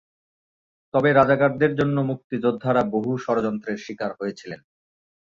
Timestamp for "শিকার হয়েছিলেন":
3.77-4.59